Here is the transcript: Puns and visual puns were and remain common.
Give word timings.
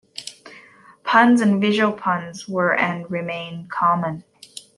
Puns 1.03 1.41
and 1.41 1.61
visual 1.61 1.93
puns 1.93 2.47
were 2.49 2.73
and 2.75 3.05
remain 3.11 3.67
common. 3.67 4.23